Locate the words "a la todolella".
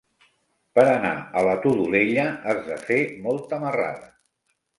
1.41-2.25